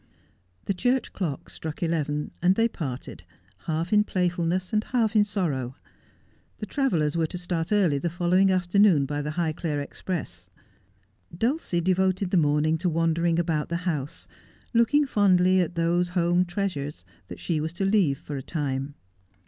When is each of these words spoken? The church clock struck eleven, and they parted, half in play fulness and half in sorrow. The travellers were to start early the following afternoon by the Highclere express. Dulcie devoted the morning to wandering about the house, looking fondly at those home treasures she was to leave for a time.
The 0.65 0.73
church 0.73 1.13
clock 1.13 1.47
struck 1.51 1.83
eleven, 1.83 2.31
and 2.41 2.55
they 2.55 2.67
parted, 2.67 3.23
half 3.67 3.93
in 3.93 4.03
play 4.03 4.29
fulness 4.29 4.73
and 4.73 4.83
half 4.85 5.15
in 5.15 5.23
sorrow. 5.23 5.75
The 6.57 6.65
travellers 6.65 7.15
were 7.15 7.27
to 7.27 7.37
start 7.37 7.71
early 7.71 7.99
the 7.99 8.09
following 8.09 8.49
afternoon 8.49 9.05
by 9.05 9.21
the 9.21 9.29
Highclere 9.33 9.79
express. 9.79 10.49
Dulcie 11.37 11.81
devoted 11.81 12.31
the 12.31 12.37
morning 12.37 12.79
to 12.79 12.89
wandering 12.89 13.37
about 13.37 13.69
the 13.69 13.77
house, 13.85 14.27
looking 14.73 15.05
fondly 15.05 15.61
at 15.61 15.75
those 15.75 16.09
home 16.17 16.45
treasures 16.45 17.05
she 17.37 17.59
was 17.61 17.71
to 17.73 17.85
leave 17.85 18.17
for 18.17 18.35
a 18.37 18.41
time. 18.41 18.95